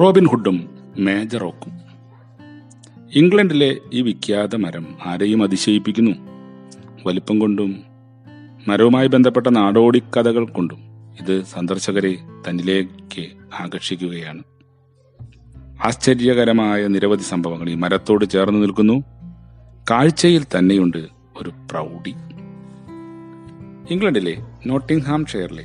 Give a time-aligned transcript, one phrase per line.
[0.00, 0.68] Robin ഹുഡും
[0.98, 1.72] major ഓക്കും
[3.14, 6.10] ഇംഗ്ലണ്ടിലെ ഈ വിഖ്യാത മരം ആരെയും അതിശയിപ്പിക്കുന്നു.
[7.06, 7.82] വലിപ്പം കൊണ്ടും
[8.68, 10.78] മരവുമായി ബന്ധപ്പെട്ട നാടോടി കഥകൾ കൊണ്ടും
[11.20, 12.14] ഇത് സന്ദർശകരെ
[12.48, 14.42] തന്നിലേക്ക് ആകർഷിക്കുകയാണ്.
[15.84, 19.04] ആശ്ചര്യകരമായ നിരവധി സംഭവങ്ങൾ ഈ മരത്തോട് ചേർന്ന് നിൽക്കുന്നു.
[19.90, 21.06] കാഴ്ചയിൽ തന്നെയുണ്ട്
[21.42, 22.14] ഒരു പ്രൗഢി.
[23.90, 24.36] ഇംഗ്ലണ്ടിലെ
[24.66, 25.64] നോട്ടിംഗ്ഹാം ഷെയറിലെ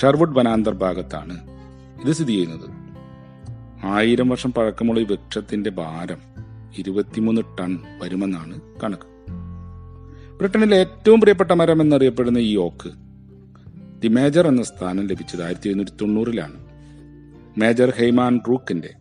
[0.00, 1.40] ഷെർവുഡ് വനാന്തർ ഭാഗത്താണ്
[2.04, 2.87] ഇത് സ്ഥിതി ചെയ്യുന്നത്.
[3.84, 6.18] ആയിരം വർഷം പഴക്കമുള്ള ഈ വൃക്ഷത്തിന്റെ ഭാരം
[6.78, 9.08] ഇരുപത്തിമൂന്ന് ടൺ വരുമെന്നാണ് കണക്ക്.
[10.36, 12.90] ബ്രിട്ടനിലെ ഏറ്റവും പ്രിയപ്പെട്ട മരം എന്നറിയപ്പെടുന്ന ഈ ഓക്ക്
[14.00, 16.54] ദി മേജർ എന്ന സ്ഥാനം ലഭിച്ചത് ആയിരത്തി എഴുന്നൂറ്റി തൊണ്ണൂറിലാണ്
[17.58, 18.94] മേജർ ഹെയ്മാൻ റൂക്കിന്റെ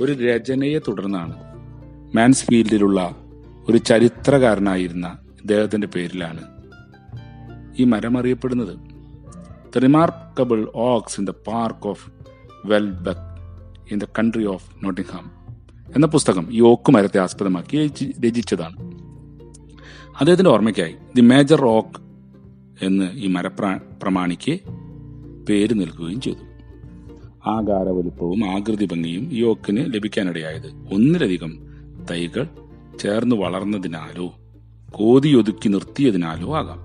[0.00, 1.34] ഒരു രചനയെ തുടർന്നാണ്
[2.16, 3.16] മാൻസ്ഫീൽഡിലുള്ള
[3.68, 6.42] ഒരു ചരിത്രകാരനായിരുന്ന ഇദ്ദേഹത്തിന്റെ പേരിലാണ്
[7.78, 8.78] ഈ മരം അറിയപ്പെടുന്നത്.
[9.76, 12.12] The remarkable oaks in the park of
[12.66, 13.31] Welbeck
[13.92, 15.30] in the country of Nottingham
[15.94, 17.90] എന്ന പുസ്തകം ഈ ഓക്ക് മരത്തെ ആസ്പദമാക്കി
[18.26, 18.76] രചിച്ചതാണ്.
[20.12, 22.00] അദ്ദേഹത്തിന്റെ ഓർമ്മയ്ക്കായി ദി മേജർ ഓക്ക്
[22.84, 24.58] എന്ന് ഈ മരപ്ര പ്രമാണിക്ക്
[25.48, 26.38] പേര് നൽകുകയും ചെയ്തു.
[27.48, 31.52] ആകാര വലുപ്പവും ആകൃതി ഭംഗിയും ഈ ഓക്കിന് ലഭിക്കാനിടയായത് ഒന്നിലധികം
[32.10, 32.46] തൈകൾ
[33.00, 34.34] ചേർന്ന് വളർന്നതിനാലോ
[34.90, 36.80] കോതിയൊതുക്കി നിർത്തിയതിനാലോ ആകാം.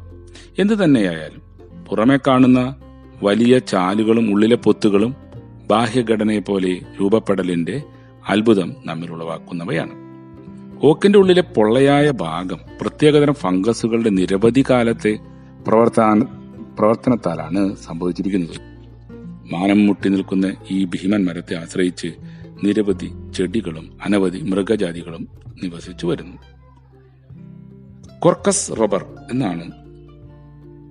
[0.59, 1.41] എന്തു തന്നെയായാലും
[1.85, 2.75] പുറമെ കാണുന്ന
[3.23, 5.15] വലിയ ചാലുകളും ഉള്ളിലെ പൊത്തുകളും
[5.67, 7.83] ബാഹ്യഘടനയെ പോലെ രൂപപ്പെടലിന്റെ
[8.29, 9.91] അത്ഭുതം നമ്മിൽ ഉളവാക്കുന്നവയാണ്.
[10.83, 15.19] ഓക്കിന്റെ ഉള്ളിലെ പൊള്ളയായ ഭാഗം പ്രത്യേകതരം ഫംഗസുകളുടെ നിരവധി കാലത്തെ
[15.67, 16.25] പ്രവർത്തന
[16.79, 18.59] പ്രവർത്തനത്താലാണ് സംഭവിച്ചിരിക്കുന്നത്.
[19.53, 22.07] മാനം മുട്ടി നിൽക്കുന്ന ഈ ഭീമൻ മരത്തെ ആശ്രയിച്ച്
[22.63, 25.27] നിരവധി ചെടികളും അനവധി മൃഗജാതികളും
[25.63, 26.37] നിവസിച്ചു വരുന്നു.
[28.19, 29.71] കൊർക്കസ് റബ്ബർ എന്നാണ്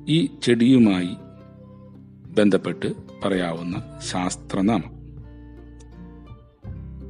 [0.08, 1.08] ഈ ചെടിയുമായി
[2.38, 4.96] ബന്ധപ്പെട്ട് പറയാവുന്ന ശാസ്ത്രനാമം.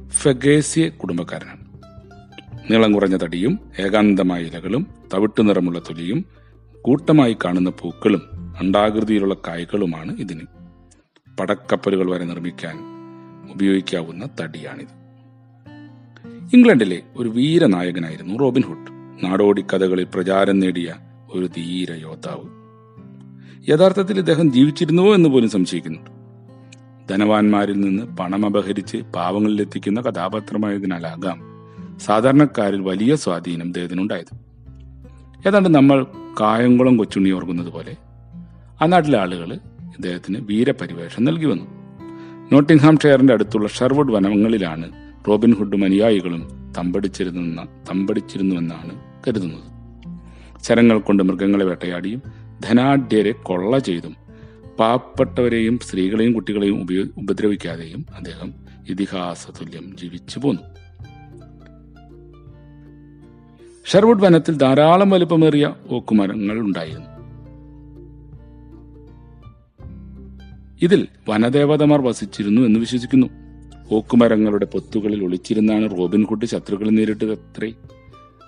[0.09, 1.67] ഫെഗേസിയ കുടുംബക്കാരനാണ്.
[2.71, 6.25] നീളം കുറഞ്ഞ തടിയും ഏകാന്തമായ ഇലകളും തവിട്ടു നിറമുള്ള തൊലിയും
[6.81, 8.21] കൂട്ടമായി കാണുന്ന പൂക്കളും
[8.59, 10.41] അണ്ടാകൃതിയിലുള്ള കായ്കളുമാണ് ഇതിന്.
[11.39, 12.79] പടക്കപ്പലുകൾ വരെ നിർമ്മിക്കാൻ
[13.51, 14.97] ഉപയോഗിക്കാവുന്ന തടിയാണിത്.
[16.53, 18.91] ഇംഗ്ലണ്ടിലെ ഒരു വീരനായകനായിരുന്നു റോബിൻഹുഡ്
[19.23, 20.95] നാടോടി കഥകളിൽ പ്രചാരം നേടിയ
[21.33, 22.66] ഒരു ധീര യോദ്ധാവ്.
[23.69, 26.11] യഥാർത്ഥത്തിൽ ഇദ്ദേഹം ജീവിച്ചിരുന്നുവോ എന്ന് പോലും സംശയിക്കുന്നുണ്ട്
[27.09, 31.41] ധനവാന്മാരിൽ നിന്ന് പണം അപഹരിച്ച് പാവങ്ങളിലെത്തിക്കുന്ന കഥാപാത്രമായതിനാലാകാം
[31.99, 34.35] സാധാരണക്കാരിൽ വലിയ സ്വാധീനം ഇദ്ദേഹത്തിനുണ്ടായത്
[35.47, 36.03] ഏതാണ്ട് നമ്മൾ
[36.39, 37.95] കായംകുളം കൊച്ചുണ്ണി ഓർക്കുന്നത് പോലെ
[38.81, 41.65] ആ നാട്ടിലെ ആളുകൾ ഇദ്ദേഹത്തിന് വീരപരിവേഷം നൽകി വന്നു.
[42.51, 44.91] നോട്ടിംഗ്ഹാം ഷെയറിന്റെ അടുത്തുള്ള ഷെർവുഡ് വനങ്ങളിലാണ്
[45.27, 49.67] റോബിൻഹുഡും അനുയായികളും തമ്പടിച്ചിരുന്ന തമ്പടിച്ചിരുന്നുവെന്നാണ് കരുതുന്നത്.
[50.63, 54.15] ശരങ്ങൾ കൊണ്ട് മൃഗങ്ങളെ വേട്ടയാടിയും ധനാഢ്യരെ കൊള്ള ചെയ്തും
[54.79, 58.53] പാവപ്പെട്ടവരെയും സ്ത്രീകളെയും കുട്ടികളെയും ഉപയോ- ഉപദ്രവിക്കാതെയും അദ്ദേഹം
[58.89, 60.61] ഇതിഹാസ തുല്യം ജീവിച്ചു പോന്നു.
[63.85, 67.17] ഷെർവുഡ് വനത്തിൽ ധാരാളം വലുപ്പമേറിയ ഓക്കുമരങ്ങൾ ഉണ്ടായിരുന്നു.
[70.81, 73.27] ഇതിൽ വനദേവതമാർ വസിച്ചിരുന്നു എന്ന് വിശ്വസിക്കുന്നു.
[73.91, 77.73] ഓക്കുമരങ്ങളുടെ പൊത്തുകളിൽ ഒളിച്ചിരുന്നാണ് റോബിൻഹുഡ് ശത്രുക്കളെ നേരിട്ടതത്രേ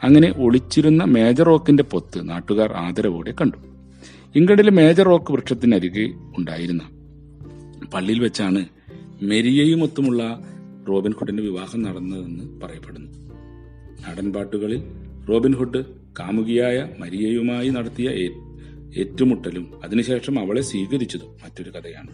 [0.03, 3.57] അങ്ങനെ ഒളിച്ചിരുന്ന മേജർ ഓക്കിന്റെ പൊത്ത് നാട്ടുകാർ ആദരവോടെ കണ്ടു.
[4.35, 6.05] ഇംഗ്ലണ്ടിലെ മേജർ റോക്ക് വൃക്ഷത്തിനരികെ
[6.37, 6.83] ഉണ്ടായിരുന്ന
[7.93, 8.65] പള്ളിയിൽ വെച്ചാണ്
[9.21, 10.39] മെരിയയുമൊത്തുമുള്ള
[10.89, 13.11] റോബിൻഹുഡിന്റെ വിവാഹം നടന്നതെന്ന് പറയപ്പെടുന്നു.
[14.09, 14.81] നടൻപാട്ടുകളിൽ
[15.29, 15.85] റോബിൻഹുഡ്
[16.19, 18.09] കാമുകിയായ മരിയയുമായി നടത്തിയ
[18.99, 22.11] ഏറ്റുമുട്ടലും അതിനുശേഷം അവളെ സ്വീകരിച്ചതും മറ്റൊരു കഥയാണ്.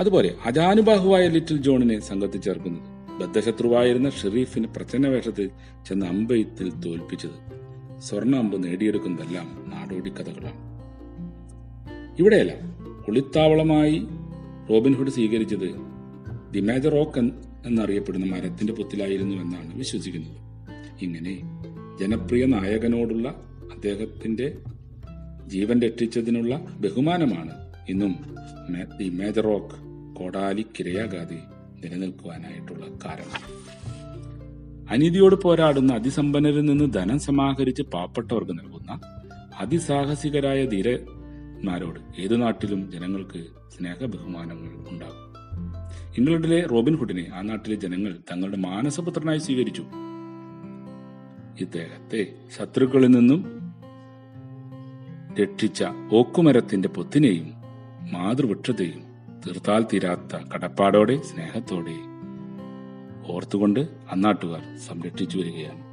[0.00, 5.50] അതുപോലെ അജാനുബാഹുവായ ലിറ്റിൽ ജോണിനെ സംഘത്തിൽ ചേർക്കുന്നത് ബദ്ധശത്രുവായിരുന്ന ഷെറീഫിന് പ്രച്ഛന്ന വേഷത്തിൽ
[5.88, 7.67] ചെന്ന് അമ്പയത്തിൽ തോൽപ്പിച്ചത്
[8.00, 10.68] സ്വർണ അമ്പ് നേടിയെടുക്കുന്നതെല്ലാം നാടോടി കഥകളാണ്.
[12.18, 12.54] ഇവിടെയല്ല
[13.08, 14.06] ഒളിത്താവളമായി
[14.70, 15.74] റോബിൻഹുഡ് സ്വീകരിച്ചത്
[16.50, 17.32] ദി മേജർ ഓക്ക് എന്ന്
[17.66, 20.36] എന്നറിയപ്പെടുന്ന മരത്തിന്റെ പൊത്തിലായിരുന്നു എന്നാണ് വിശ്വസിക്കുന്നത്.
[21.02, 21.42] ഇങ്ങനെ
[22.00, 23.28] ജനപ്രിയ നായകനോടുള്ള
[23.74, 24.58] അദ്ദേഹത്തിന്റെ
[25.46, 28.34] ജീവൻ രക്ഷിച്ചതിനുള്ള ബഹുമാനമാണ് ഇന്നും
[28.98, 29.74] ദി മേജർ ഓക്ക്
[30.16, 31.38] കോടാലി കിരയാകാതെ
[31.84, 33.58] നിലനിൽക്കുവാനായിട്ടുള്ള കാരണം.
[34.90, 39.00] അനീതിയോട് പോരാടുന്ന അതിസമ്പന്നരിൽ നിന്ന് ധനം സമാഹരിച്ച് പാവപ്പെട്ടവർക്ക് നൽകുന്ന
[39.58, 43.46] അതിസാഹസികരായ ധീരന്മാരോട് ഏതു നാട്ടിലും ജനങ്ങൾക്ക്
[43.76, 45.28] സ്നേഹ ബഹുമാനങ്ങൾ ഉണ്ടാകും.
[46.18, 49.82] ഇംഗ്ലണ്ടിലെ റോബിൻഹുഡിനെ ആ നാട്ടിലെ ജനങ്ങൾ തങ്ങളുടെ മാനസപുത്രനായി സ്വീകരിച്ചു.
[51.60, 53.40] ഇദ്ദേഹത്തെ ശത്രുക്കളിൽ നിന്നും
[55.42, 57.52] രക്ഷിച്ച ഓക്കുമരത്തിന്റെ പൊത്തിനെയും
[58.12, 59.02] മാതൃവൃക്ഷത്തെയും
[59.46, 62.07] തീർത്താൽ തീരാത്ത കടപ്പാടോടെ സ്നേഹത്തോടെ
[63.30, 63.80] ഓർത്തുകൊണ്ട്
[64.10, 65.87] അന്നാട്ടുകാർ സംരക്ഷിച്ചു വരികയാണ്.